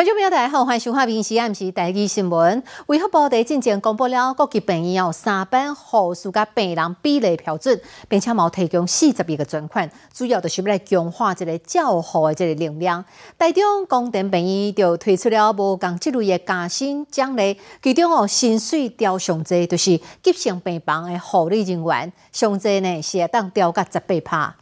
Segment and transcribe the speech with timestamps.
[0.00, 2.62] 观众朋友大家好，欢迎收看《平时暗时第一新闻》。
[2.86, 7.78] 卫福部在进前公布了各级病院有三班护士甲病人比例标准，
[8.08, 13.04] 并且冇提供四十亿个存款，主要就是来强化这个照护的这个力量。
[13.38, 24.56] 台中公电病院就推出了无共这类的加薪奖励，其中哦薪水调上济，就是急性病房的护理人员，上济呢是当调到十八趴。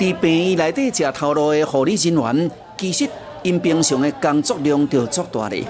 [0.00, 3.06] 伫病院内底食头路的护理人员，其实
[3.42, 5.62] 因平常的工作量就足大咧。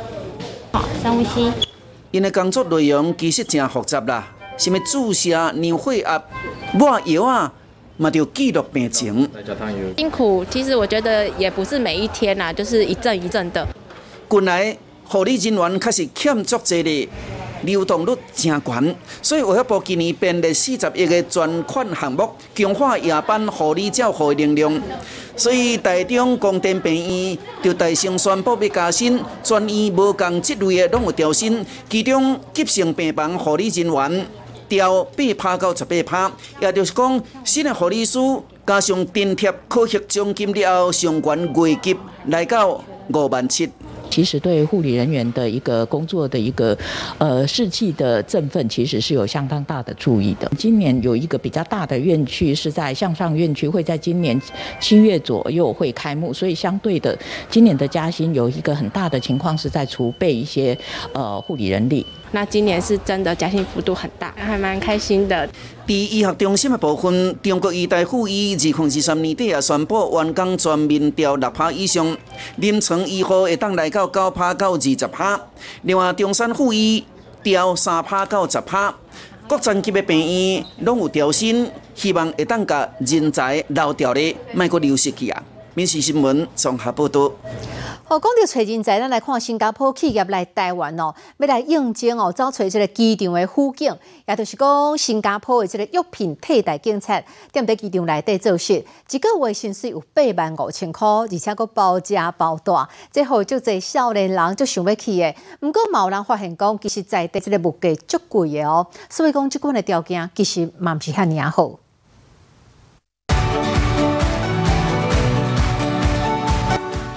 [0.71, 1.51] 好，深呼吸。
[2.13, 4.25] 因的工作内容其实真复杂啦，
[4.57, 6.23] 什么注射、尿血压、
[6.73, 7.53] 抹药啊，
[7.97, 9.29] 嘛就记录病情。
[9.97, 13.67] 辛苦，其实我觉得也不是每一天啦，就是一阵一阵的。
[14.29, 14.77] 近来
[15.09, 17.09] 护理人员确实欠足济咧。
[17.63, 24.83] 流动率真悬，所以卫生部今年编列四十亿的专款项目，强化夜班护理照护的能量。
[25.37, 34.27] 所以台中光电病院就大声宣布要加薪，专院无共职类的拢有调薪，其中急性病房护理人员
[34.69, 38.19] 调八趴到十八趴，也就是讲新的护理师
[38.67, 42.83] 加上津贴可核奖金了后，上悬月级来到
[43.13, 43.69] 五万七。
[44.11, 46.77] 其实对护理人员的一个工作的一个
[47.19, 50.51] 呃士气的振奋，其实是有相当大的注意的。
[50.59, 54.41] 今年有一个比较大的院区是在向上院区，会在今年
[54.81, 57.17] 七月左右会开幕，所以相对的
[57.49, 60.77] 今年的加薪有一个很大的情况是在储备一些
[61.13, 62.05] 呃护理人力。
[62.33, 65.49] 那今年是真的加薪幅度很大，还蛮开心的。
[65.85, 72.17] 第医学中心的部分，中国医大附医二零二三年底也宣布，员工全面调六趴以上，
[72.59, 75.39] 临床医护会当来到到九趴到二十趴。
[75.83, 77.05] 另外，中山附医
[77.43, 78.95] 调三趴到十趴，
[79.47, 85.43] 各层级的病院拢有调薪，希望会当甲人才留掉咧，卖阁流失去啊。
[85.75, 87.31] 民事新闻综合报道。
[88.11, 97.23] 哦，讲到找人才，咱来看新加坡企业来台湾哦，要来应征哦，找找这个机场的辅警，也就是讲新加坡的这个药品替代警察，
[97.53, 102.77] 踮在机场内底做事，一个月薪水有八万五千块，而且佫包食包住，
[103.13, 105.33] 最后就这少年人就想要去的。
[105.61, 111.79] 毋过有人发现讲，其实在地这个物价足贵的哦，所以讲即款的条件其实嘛毋是遐尔好。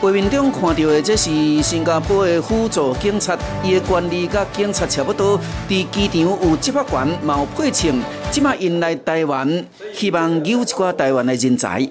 [0.04, 1.32] 画面中看到的，这是
[1.64, 5.40] 新加坡的辅助警察，伊的管理甲警察差不多。
[5.70, 11.88] 伫机场有执法员，有配称，即马引来台湾，希望有一寡台湾的人才。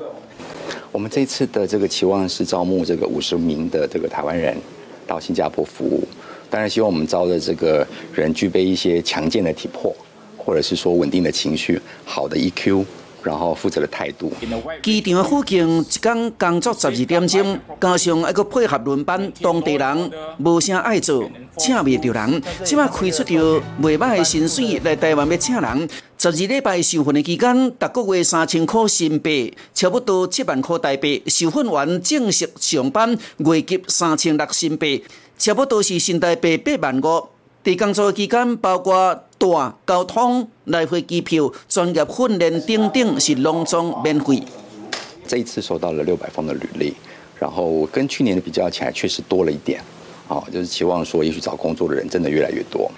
[0.90, 4.54] 我们这次的这个期望是招募这个五十名的这个台湾人
[5.06, 6.06] 到新加坡服务，
[6.50, 9.90] 当然希望我们招的这个人具备一些强健的体魄，
[10.36, 12.84] 或者是说稳定的情绪，好的 EQ。
[13.22, 14.32] 然后负责的态度。
[14.82, 22.42] 机场附近一天工作十二点钟，加上还阁配合轮班，当地人无啥爱做，请袂着人。
[22.64, 25.88] 即摆开出着袂歹的薪水来台湾要请人。
[26.18, 31.20] 十二礼拜受训的期间，逐个月三千块新币，差不多七万块台币。
[31.26, 35.04] 受训完正式上班，月给三千六新币，
[35.36, 37.28] 差不多是新台币八万五。
[37.64, 44.40] 在工作期间，包括大交通、来回机票、专业训练等等，是隆重免费。
[45.26, 46.94] 这一次收到了六百封的履历，
[47.40, 49.82] 然后跟去年的比较起来，确实多了一点。
[50.28, 52.88] 好，就是期望说，也许找工作的人真的越来越多。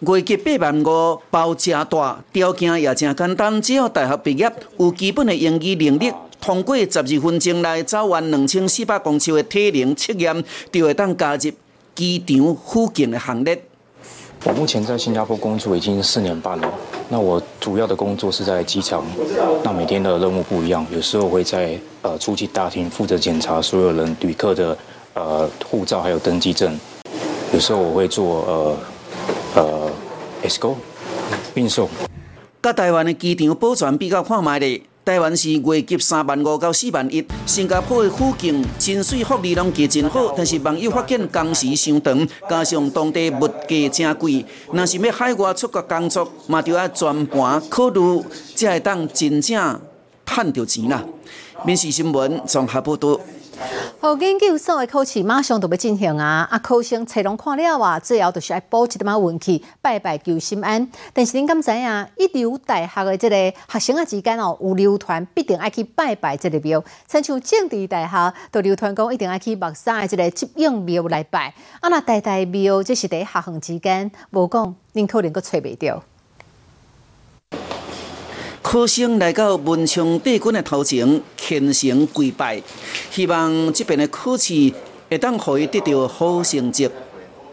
[0.00, 11.50] 月级八万五，包加大，条件也真简单，只要大学毕业，有基本的英语能力，通过十二分钟内走完两千四百公尺的体能测验，就会当加入
[11.94, 13.62] 机场附近的行列。
[14.44, 16.72] 我目前在新加坡工作已经四年半了。
[17.08, 19.04] 那我主要的工作是在机场，
[19.64, 20.86] 那每天的任务不一样。
[20.90, 24.76] 有时候会在呃出境大厅负责检查所有人旅客的
[25.14, 26.78] 呃护照还有登机证。
[27.52, 28.76] 有时候我会做呃
[29.56, 29.90] 呃
[30.44, 30.74] ESCO
[31.54, 31.88] 运送。
[32.62, 34.82] 甲台湾的机场保全比较看卖的。
[35.06, 48.20] 台湾是月给三万五到四万一，新加坡的附近薪水福利拢计真好，但是网友发现工时伤长，加上当地物价真贵，若是要海外出国工作，嘛就要全盘考虑，
[48.56, 49.80] 才会当真正
[50.24, 51.04] 赚到钱啦。
[51.64, 53.16] 民事新闻综合报道。
[53.98, 56.46] 好，研究所的考试马上就要进行啊！
[56.50, 60.86] 啊，考生册拢看了啊，最后就是爱补一点仔运气，拜拜求心安。
[61.12, 63.36] 但是恁敢知影，一流大学的这个
[63.68, 71.54] 学生啊之间哦，有流传必定爱去拜拜这个庙，亲像政治大学都流传讲一定爱去木山的这个接应庙来拜。
[71.80, 76.02] 啊，那代代庙这是伫学校之间，无讲恁可能阁找袂着。
[78.68, 82.60] 考生来到文昌帝君的头前虔诚跪拜，
[83.12, 84.72] 希望这边的考试
[85.08, 86.90] 会当可以得到好成绩。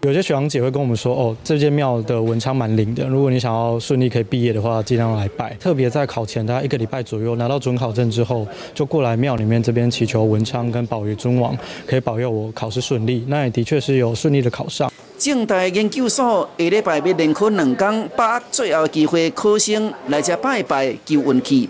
[0.02, 5.56] 有些学长姐会跟我们说，哦，这间庙的文昌蛮灵的，如果你想要顺利可以毕业的话，尽量来拜。
[5.60, 11.56] 特别在考前大概一个礼拜左右拿到准考证之后，就过来庙里面这边祈求文昌跟保佑尊王
[11.86, 13.24] 可以保佑我考试顺利。
[13.28, 14.92] 那也的确是有顺利的考上。
[15.24, 21.70] 正大研究所下礼拜要连考两天，把握最后机会，考生来这拜拜求运气。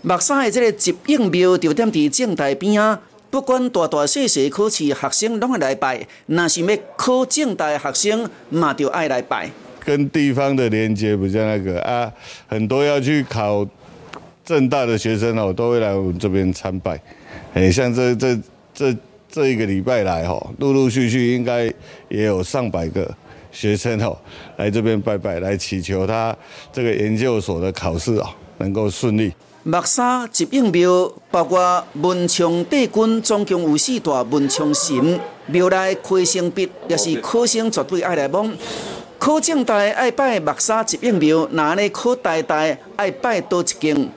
[0.00, 2.98] 目山的这个集应庙就点伫正大边啊。
[3.28, 6.06] 不管大大小小考试，学生拢会来拜。
[6.26, 9.50] 那是要考正大的学生，嘛就爱来拜。
[9.84, 12.10] 跟地方的连接比较那个啊，
[12.46, 13.68] 很多要去考
[14.46, 16.98] 正大的学生哦，都会来我们这边参拜。
[17.52, 18.38] 哎，像这这
[18.72, 18.96] 这
[19.34, 21.64] 这一个礼拜来哈，陆陆续续应该
[22.08, 23.12] 也有上百个
[23.50, 24.16] 学生哦，
[24.58, 26.32] 来这边拜拜，来祈求他
[26.72, 28.28] 这个研究所的考试哦
[28.58, 29.32] 能够顺利。
[29.64, 35.18] 木沙集应庙包括文昌帝君，总共有四大文昌神。
[35.46, 38.56] 庙内开生笔，也是考生绝对爱来望。
[39.18, 42.54] 考正大爱拜木沙集应庙，那呢考大大
[42.94, 44.08] 爱拜多一间。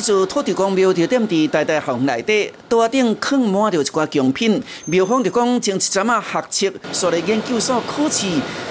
[0.00, 4.62] 这座土地公庙就点伫大大巷内底，桌顶放满着一寡奖品。
[4.84, 8.28] 庙方就讲，前一阵啊学测，所在研究所考试，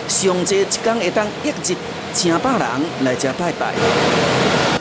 [0.08, 1.76] 上济一天会当一日
[2.14, 2.62] 成百人
[3.04, 3.74] 来这拜拜。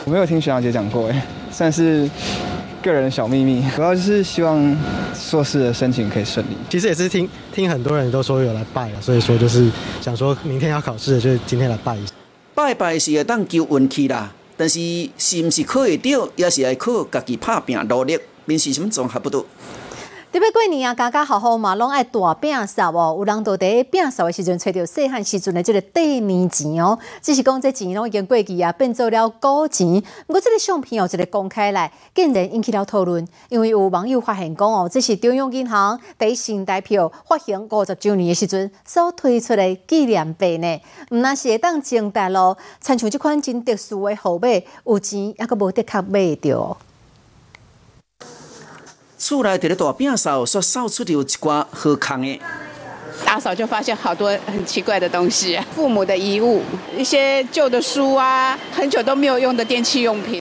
[0.05, 2.09] 我没有听学长姐讲过，哎，算是
[2.81, 3.61] 个人小秘密。
[3.75, 4.73] 主要就是希望
[5.13, 6.55] 硕士的申请可以顺利。
[6.69, 12.13] 其实也是听听很多人都说有来拜了，所以说就是想说明天要考试，就今天来拜一下。
[12.55, 14.79] 拜拜是会当求运气啦，但是
[15.17, 19.45] 是毋是靠会到，也是要靠家己拍拼努力，面试什么综合不多。
[20.37, 23.15] 特别过年啊，家家好好嘛，拢爱大饼扫哦。
[23.17, 26.95] 有人都伫饼扫的时阵，揣着细汉时阵的这个第年钱哦。
[27.23, 29.99] 只是讲这钱拢已经过期啊，变做了古钱。
[30.27, 33.27] 不过这个相片哦，一个公开来，竟然引起了讨论。
[33.49, 40.79] 因为有网友发现讲哦，这是中央银行第新代票发行五十周年的时阵所推出的纪念币呢。
[41.09, 44.47] 毋那是会当前大陆参像这款真特殊的号码，
[44.85, 46.77] 有钱还阁无得确买着。
[49.27, 52.39] 厝内伫咧大饼扫，所扫出有一寡好康的。
[53.25, 56.61] 打扫就发现好多很奇怪的东西，父母的遗物，
[56.97, 60.39] 一些旧的书啊，很久都没有用的电器用品。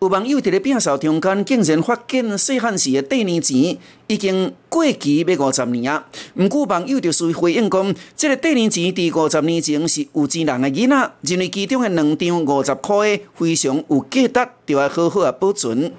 [0.00, 3.76] 有网友伫咧饼扫中间，竟然发现细汉时的第年钱
[4.06, 6.06] 已经过期要五十年啊！
[6.36, 15.92] 毋过网友就随回应讲，这个第年钱伫五十年前是有钱人的囡仔，认为其中的两张五十块的非常有价值，就要好好啊保存。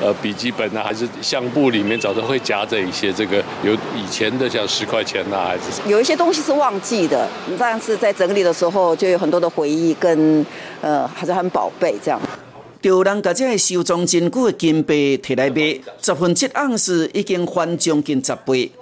[0.00, 7.28] 呃，笔记本啊，还是相簿里面，早都会夹着一些这个有以前的，像十块钱呐，还是有一些东西是忘记的。
[7.58, 10.44] 但是在整理的时候，就有很多的回忆跟
[10.80, 12.20] 呃，还是很宝贝这样。
[12.80, 18.72] 丢人搁这个收藏真久的金币摕来卖，十分之盎司已经翻将近十倍。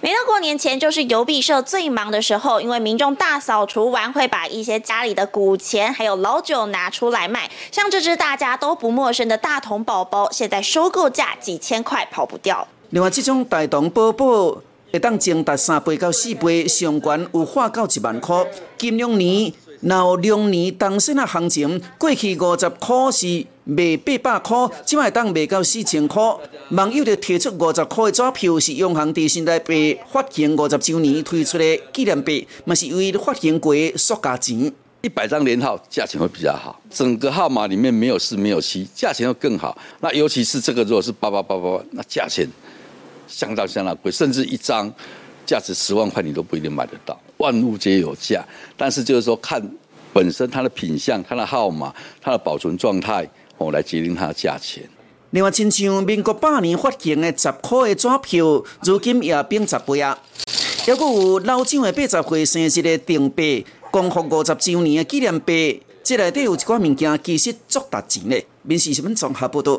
[0.00, 7.50] 每到过年前，就是邮币社最忙的时候，因为民众大扫除完，会把一些家里的古钱还有老酒拿出来卖。
[7.70, 12.66] 像这只大家都不陌生的大童宝宝，现在收购价几千块，跑不掉。
[12.90, 14.58] 另外，这种大童宝宝
[14.92, 18.46] 会当增达三倍到四倍，上悬有化到一万块。
[18.76, 19.52] 金龙年。
[19.80, 26.22] 有两年当时的行情，过去五十块是卖八百块，即卖当卖到四千块。
[26.70, 34.72] 网友就提出五十块的纸票是永恒地新台币发行五十周年推出的纪念币，嘛是为发行过塑价钱。
[35.02, 39.76] 一百张连号价钱会比较好，整个号码里面没有四没有七，价钱会更好。
[40.00, 42.46] 那尤其是这个如果是八八八八，那价钱
[43.28, 44.92] 相当相当贵，甚至一张。
[45.46, 48.44] 价值十万块你都不一定买得到，万物皆有价，
[48.76, 49.60] 但是就是说看
[50.12, 54.88] 本身它的品相、它的号码、它的保存状态，哦来决定它的价钱。
[55.30, 60.18] 另外，亲像民国八年发行的十块的纸票，如今也变十倍啊。
[60.86, 69.78] 还有老蒋的八十岁生日的定币，共和五十周年的纪念币，这内底有一寡物件其实足值钱的，民事新闻综合报道。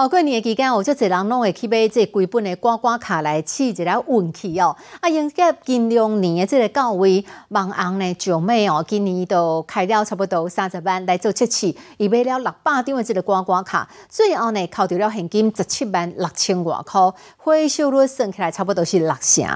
[0.00, 4.74] 哦，过年期间有足侪人拢会去买这几本的刮刮卡来试一下运气哦。
[4.98, 19.46] 啊，迎接金龙年的这个到位，网红呢九妹哦，今年都开了差不多三十万来做测试，伊买了六百张的这个刮刮卡，最后呢扣掉了现金十七万六千外块，回收率算起来差不多是六成。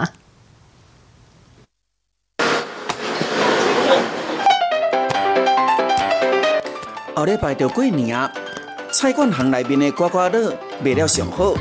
[7.17, 8.31] 后礼拜就过年啊！
[8.97, 11.53] 菜馆行内面的刮刮乐卖了上好，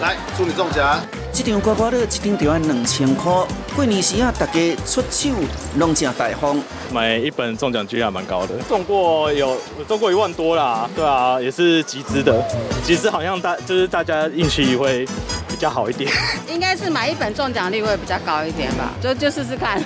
[0.00, 1.00] 来祝你中奖！
[1.32, 3.32] 这张刮刮乐一张就要两千块。
[3.74, 5.30] 过年时啊，大家出手
[5.78, 6.56] 拢正大方。
[6.92, 12.40] 买一本中奖几率还蛮高的，中过有中过一万多啦，对啊，也是集资的。
[12.84, 15.04] 集资好像大就是大家运气会
[15.48, 16.08] 比较好一点。
[16.48, 19.82] 应该是买一本中奖率会比较高一点吧，就就试试看。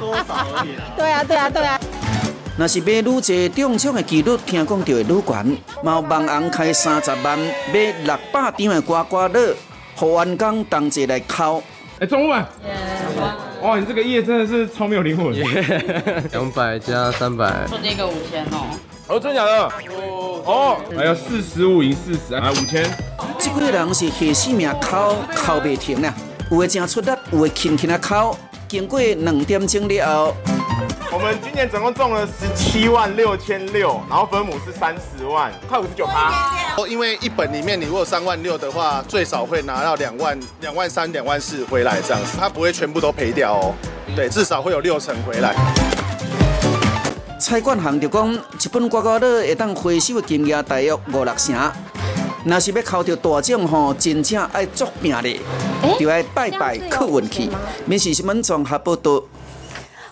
[0.00, 0.84] 多少而已啦。
[0.98, 1.77] 对啊，对啊，对啊。
[2.58, 5.56] 若是买愈侪中奖的几率，听讲就会愈悬。
[5.80, 7.38] 毛网红开三十万
[7.72, 9.54] 买六百张的刮刮乐，
[9.94, 11.62] 互员工同齐来敲。
[12.00, 12.44] 哎，中文。
[13.62, 15.32] 哇，你这个业真的是超没有灵魂。
[16.32, 18.66] 两百加三百，中这个五千哦。
[19.06, 19.72] 哦，真假的？
[20.44, 22.84] 哦，还有四十五赢四十，啊五千。
[23.38, 26.12] 这几个人是下死命敲，敲不停啊。
[26.50, 28.36] 有的正出力，有的轻轻啊敲。
[28.66, 30.36] 经过两点钟了后，
[31.10, 36.30] 我们今年总共中了十七万六千六，然后分母是三十万，快五十九趴。
[36.76, 43.74] 哦，因为一本里面你如果三万六的话，最少会拿到两万、两万三、两万四回来这样子，它不会全部都赔掉哦。
[44.14, 45.54] 对，至少会有六成回来。
[47.40, 51.56] 蔡冠行就讲，一本刮刮乐会当回收的金额大约五六成。
[52.44, 55.40] 若是要考到大奖吼，真正爱作命的，
[55.98, 57.50] 就爱拜拜靠运气。
[57.86, 59.22] 民事新闻综合报道。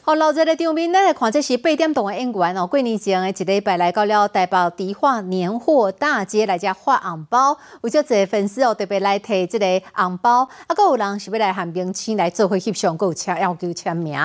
[0.08, 2.64] 好，老热的场面，咱来看这是八点档的演员哦。
[2.64, 14.16] 过年前的一礼拜来到了台北迪化年货大街来遮发红包，有少侪粉丝哦特别来摕这个红包，啊，阁有人是要来喊明星来做伙翕相，阁有签要求签名。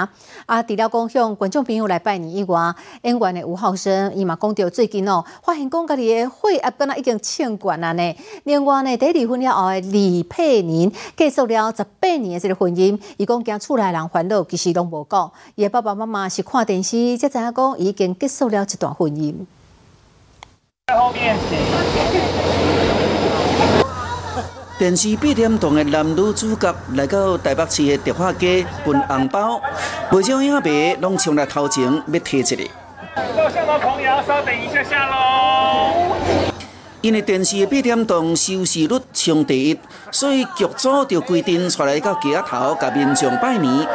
[0.46, 8.16] 啊，除了讲向观众朋友来拜年以外，演员的吴浩生伊嘛讲到最近哦，发现讲家己的血压敢若已经称冠啊呢。
[8.44, 15.32] 另外呢，第离婚了后的李佩宁结束了十八年的这个婚姻，伊讲惊厝内人烦恼，其实拢无讲。
[15.72, 19.34] 爸爸妈妈是看电视才知影讲已经结束了一段婚姻。
[24.78, 29.62] 电视八点档的男女主角来到台北市的迪化街分红包，
[30.10, 32.70] 不少影迷拢冲来头前要摕一个。
[33.16, 36.14] 照相的朋友，稍等一下下喽。
[37.00, 39.80] 因为电视的八点档收视率冲第一，
[40.12, 43.88] 所以剧组就规定出来到街头，甲民众拜年。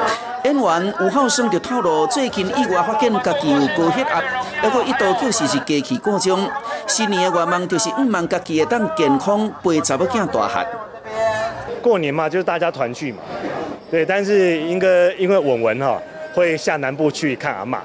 [0.46, 4.22] 演员吴浩生就透露，最近意外发现家己有高血压，
[4.60, 6.38] 还佫一度就是是家去过奖。
[6.86, 10.64] 新年的愿望就是希望家己会当健康陪查某囝大汉。
[11.82, 13.18] 过年嘛，就是大家团聚嘛，
[13.90, 14.06] 对。
[14.06, 16.00] 但是应该因为文文哈
[16.32, 17.80] 会下南部去看阿妈，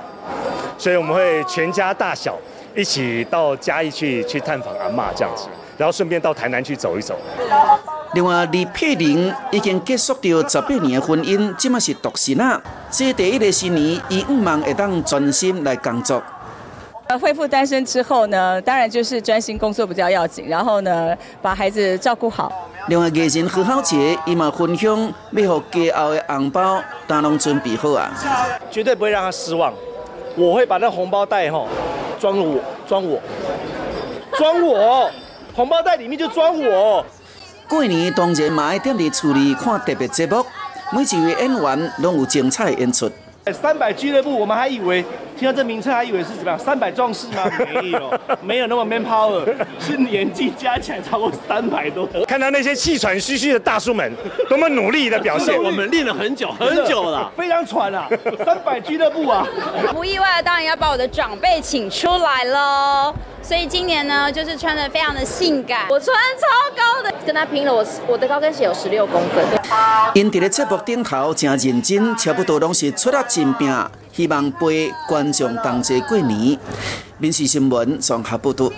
[0.78, 2.38] 所以我们会全家大小
[2.76, 5.48] 一起到嘉义去去探访阿妈这样子，
[5.80, 7.18] 然后顺便到台南去走一走。
[8.14, 12.62] 另外，李佩玲已经结束掉十八年的婚姻，即马是独身啊。
[12.90, 16.22] 这第一个新年，伊唔忙会当专心来工作。
[17.08, 22.52] 呃，恢复单身之后呢，当然就是专心工作比较要紧，然后呢，把孩子照顾好。
[22.88, 28.12] 另外，艺人何浩杰伊嘛分享，要给家后的红包，当拢准备好啊。
[28.70, 29.74] 绝对不会让他失望，
[30.36, 31.66] 我会把那红包袋吼
[32.20, 33.22] 装我，装我，
[34.34, 35.10] 装我，
[35.56, 37.06] 红包袋里面就装我。
[37.72, 40.46] 过年当然嘛爱踮伫厝里看特别节目，
[40.92, 43.10] 每一位演员拢有精彩演出。
[43.54, 45.06] 三百俱乐部，我们还以为
[45.42, 46.60] 听到这名称还以为是怎么样？
[46.60, 47.50] 三百壮士吗？
[47.74, 49.44] 没有， 没有那么 man power，
[49.80, 52.08] 是年纪加起来超过三百多。
[52.28, 54.14] 看到那些气喘吁吁的大叔们，
[54.48, 55.60] 多么努力的表现！
[55.60, 58.08] 我们练了很久很久了，非常喘啊！
[58.46, 59.44] 三百俱乐部啊！
[59.92, 63.12] 不意外的，当然要把我的长辈请出来喽。
[63.42, 66.46] 所以今年呢，就是穿的非常的性感，我穿超
[66.78, 69.44] 高的，跟他拼了，我我的高跟鞋有十六公分。
[70.14, 73.68] 因伫咧节目顶头真认真，差不多拢是出了真拼，
[74.14, 76.58] 希望陪观众同齐过年。
[77.18, 78.72] 民事新闻综合报道。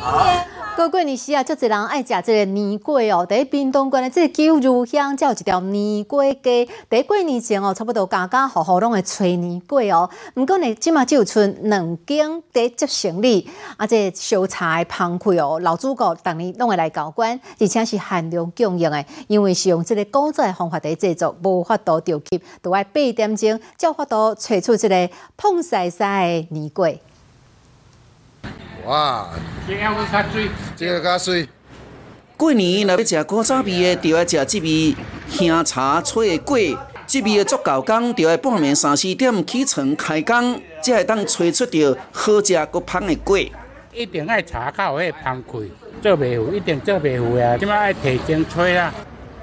[0.76, 3.26] 过过年时啊，足侪人爱食这个年糕哦。
[3.28, 6.68] 第一屏东县的这个九如乡，才有一条年糕街。
[6.90, 10.10] 第一过年前哦，差不多家家户户拢会炊年糕哦。
[10.36, 15.60] 毋过呢，即马只有剩两间在接行李，啊，这烧菜澎湃哦。
[15.62, 26.86] 老主顾逐年拢会来交关，而且是限量供应的，因为是用这个古早的方法在制作，无法度着急，都爱八点钟才有法度吹出这个碰晒晒的年糕。
[28.86, 29.30] 哇！
[29.68, 31.48] 这个较水，这个较水。
[32.36, 34.96] 过年若要食古早味的，就要食这味
[35.30, 36.78] 香茶吹的粿。
[37.06, 43.52] 这味的足够工，就要半暝三四点起床开工，才会当吹出着好食佮香的粿。
[43.94, 45.72] 一定爱茶较有迄香气，
[46.02, 47.56] 做袂糊一定做袂糊啊！
[47.58, 48.92] 即摆爱提前吹啦。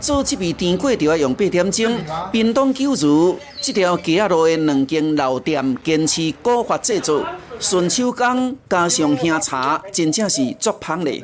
[0.01, 1.97] 做这味甜粿就要用八点钟。
[2.33, 7.25] 冰冻九如这条街路的两间老店坚持古法制作。
[7.61, 11.23] 顺手工加上香茶，真正是足香的。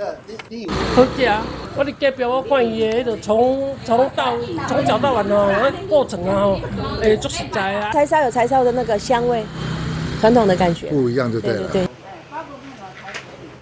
[0.95, 1.33] 好食，
[1.75, 4.35] 我伫隔壁我看伊的迄个从从到
[4.69, 6.61] 从早到晚哦，过程啊吼，
[7.01, 7.91] 诶，足实在啊。
[7.91, 9.43] 柴烧有柴烧的那个香味，
[10.21, 10.89] 传统的感觉。
[10.89, 11.69] 不一样就对了。
[11.73, 11.87] 对。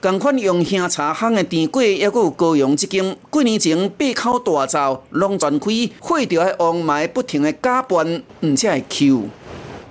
[0.05, 3.17] 同款用香茶烘的甜粿，还佫有高阳一间。
[3.33, 5.67] 几年前八口大灶拢全开，
[5.99, 9.23] 火着的往埋不停的加拌，毋且会 Q。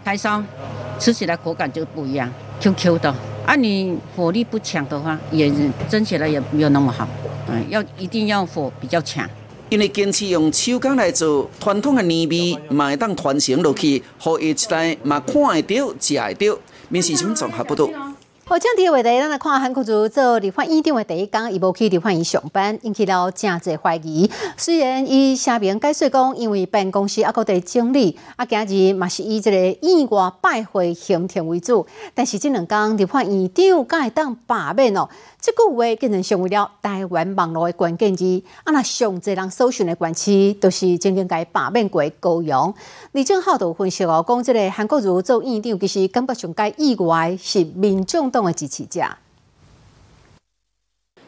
[0.06, 0.44] 柴烧
[1.00, 3.16] 吃起来口感就不一样，Q Q 的。
[3.48, 5.52] 啊，你火力不强的话，也
[5.90, 7.08] 蒸起来也没有那么好。
[7.50, 9.28] 嗯，要一定要火比较强。
[9.70, 16.56] 因为坚持用手工来做，传统的年味嘛会当传承落去，互下一代嘛看会到、食会到。
[16.90, 17.90] 面试什么综合不多。
[18.46, 24.30] 好，这第一话题，咱来看韩国族做立法院长的第一天，伊无去立法院上班，引起了真侪怀疑。
[24.58, 35.08] 虽然伊声明解释讲，因为办公室啊个伫整理，啊今日嘛是以这个院外拜会行程为主，但是这两天立法院长甲会当罢免哦？
[35.44, 38.42] 这句话竟然成为了台湾网络的关键字。
[38.64, 42.74] 啊，那上侪人搜寻的关系，都是曾经该罢免过高阳。
[43.12, 49.02] 李正浩就分析哦，讲即个韩国瑜做院长，其实感觉上该意外是民众党的支持者。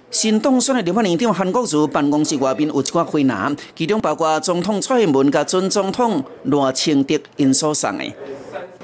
[0.09, 8.05] 新当选的立法院长韩国瑜办公室外面有一寡回南，其中包括总统蔡英文甲准总统罗清德因所送的。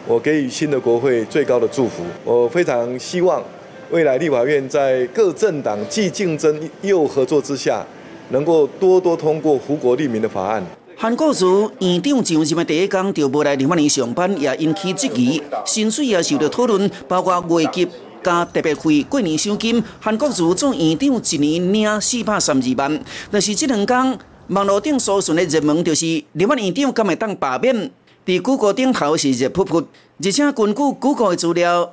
[0.06, 3.42] 我给予新的国会最高的祝福，我非常希望。
[3.92, 7.86] 未来立法院在各政党既竞争又合作之下，
[8.30, 10.64] 能够多多通过福国利民的法案。
[10.96, 15.44] 韩国瑜院长上任的第一天就无来立法院上班，也引起质疑。
[15.66, 17.86] 薪水也受到讨论，包括月级
[18.24, 19.84] 加特别费、过年奖金。
[20.00, 27.92] 韩国瑜做院长一年领四百三十二万，但是这两天网络顶搜寻的热门就是立法院长敢会当罢免？
[28.26, 29.84] 伫谷歌顶头是热扑扑，
[30.24, 31.92] 而且根据谷歌的资料。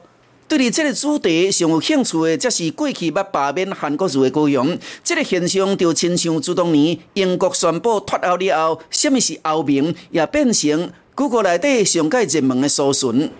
[0.48, 4.66] 对于这个主题上有兴趣的，则是过去捌罢免韩国瑜的高阳。
[5.04, 13.30] 这个现象就亲像自当年英国宣布脱欧了后，什么是欧盟，也变成谷歌内底上界热门的搜寻。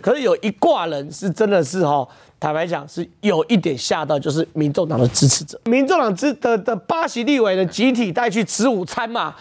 [0.00, 9.34] 可是有一挂人是真的是哈，坦白讲是有一点吓到，就是民众党的支持者，民众党支的的巴西立委的集体带去吃午餐嘛。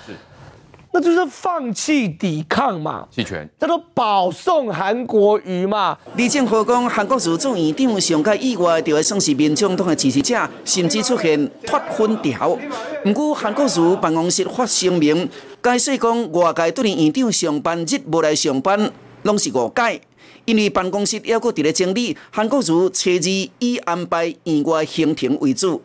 [0.91, 5.95] 那就是放弃抵抗嘛，弃权，叫做保送韩国瑜嘛。
[6.15, 12.57] 李正浩讲，韩国瑜做院长上届意外，就会算是民众党的支持者，甚至出现脱粉条。
[13.03, 15.29] 不过韩国瑜办公室发声明，
[15.61, 20.01] 解释讲外界对院长上班日无来上班，拢是误解，
[20.45, 25.79] 因为办公室还阁伫咧整理，韩国瑜初二以安排院外行程为主。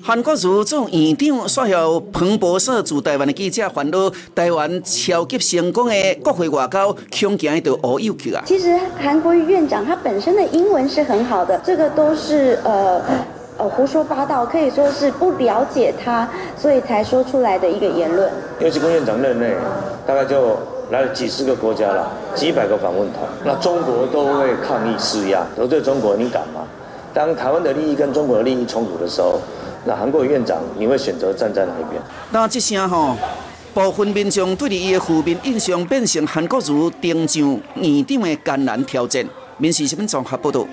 [0.00, 8.42] 韩国瑜做院长，率后彭博社驻台湾的记者烦恼，台湾超级成功的国会外交，恐惊到乌有去啊！
[8.46, 13.02] 其实韩国瑜院长他本身的英文是很好的，这个都是呃
[13.58, 18.30] 呃胡说八道，可以说是不了解他，所以才说出来的一个言论。
[18.60, 19.56] 因为这个院长任内，
[20.06, 20.56] 大概就
[20.90, 26.60] 来了几十个国家了，几百个访问团，那中国都会抗议施压，得罪中国，你敢吗？
[27.12, 29.40] 当台湾的利益跟中国的利益冲突的时候。
[29.86, 32.00] 那韩国院长，你会选择站在哪一边？
[32.30, 33.16] 那这些吼，
[33.74, 39.24] 部分民众对伊的负面印象变成韩国如登上院长的艰难挑战。
[39.58, 40.66] 民事新闻综合报道。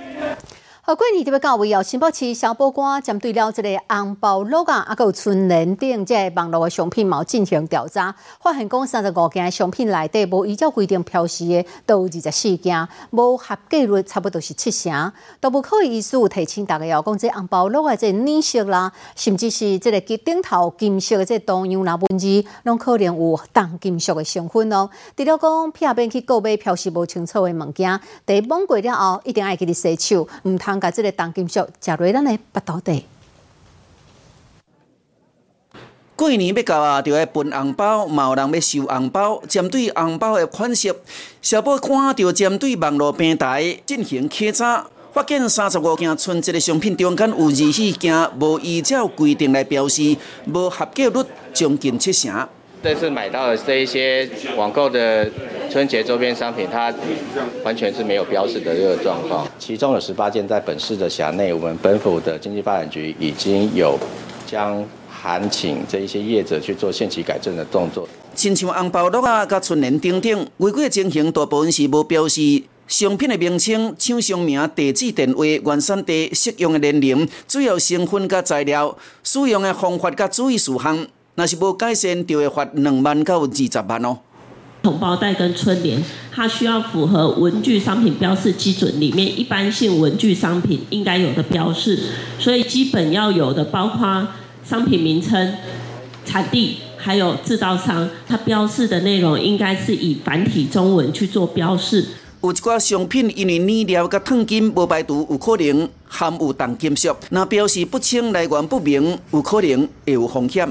[0.92, 1.82] 好，过年特别到位哦！
[1.82, 15.14] 新北市消保官针对了这个红包落啊，啊，有春联等这网络的商品毛进行调查，发现讲三十五件商品内底无依照规定标示的，都有二十四件，无合格率差不多是七成。
[15.40, 24.90] 都不可以意思提醒大家哦，讲这红包落啊，这颜色啦，甚至是这个顶头金色的这同样啦文字，拢可能有重金属的成分哦。
[25.16, 30.81] 除了讲片边去购买标示无清楚的物件，第摸过了后，一定爱给你洗手，唔通。
[30.82, 33.06] 把这个重金属加入咱的腹肚底。
[36.18, 39.42] 过年要到啊，就要分红包，嘛有人要收红包。
[39.48, 40.94] 针对红包的款式，
[41.42, 50.16] 小宝看到针对网络平台进行稽查，发现三十五件春节的商品中间有二十四件无依照规定来标示，
[50.54, 52.48] 无合格率将近七成。
[52.84, 55.30] 这次买到的这一些网购的
[55.70, 56.92] 春节周边商品，它
[57.64, 59.48] 完全是没有标示的这个状况。
[59.60, 63.96] 其中有十八件在本市的辖内，我们本府的经济发展局已经有
[64.48, 68.10] 将函请这一些业者去做限期改正的动作。
[68.34, 72.42] 亲像红包袋啊、甲春联等等，违规情形大部分是无标示
[72.88, 81.08] 商品的名称、厂商名、地址、电话、原产地、适用的年龄、主要成分甲材料、使用的方法甲注意事项。
[81.36, 84.18] 若是无改善，就会罚两万到二十万哦。
[84.84, 92.00] 红包袋跟春联，它需要符合文具商品标示基准里面一般性文具商品应该有的标示，
[92.40, 94.28] 所以基本要有的包括
[94.64, 95.54] 商品名称、
[96.26, 102.06] 产地，还有制造商，它标示的内容应该是以繁体中文去做标示。
[102.42, 110.68] 有一寡商品因为染料甲烫金无排除，有可能含有重金属，那标示不清、来源不明，有可能会有风险。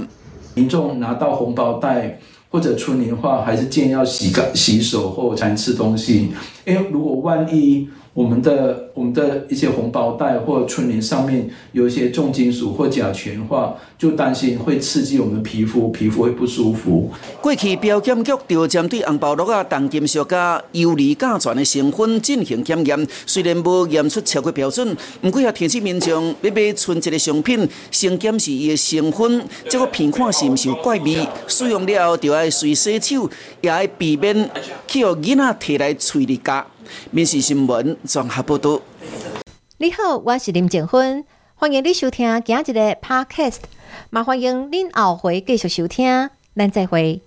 [0.60, 2.18] 民众拿到红包袋
[2.50, 6.30] 或者春联的话，还是建议要洗干洗手后才能吃东西，
[6.66, 17.08] 因为如果万一我们的我们的一些红包袋或春联上面有一些重金属或甲醛的话，就担心会刺激我们皮肤，皮肤会不舒服。
[17.40, 34.50] 过去标检局就针对红包袋啊、重金属加游离甲醛的成分进行检验，虽然无验出超过标准，不过也提醒民众要买春节的商品，先检视伊的成分，这个品看是毋是有怪味，使用了后就要随洗手，也要避免
[34.88, 36.66] 去互囡仔摕来嘴里夹。
[37.10, 38.80] 民事新闻综合报道。
[39.78, 43.60] 你好，我是林静芬，欢迎你收听今日的 Podcast，
[44.10, 47.22] 也欢迎恁后回继续收听，咱再会。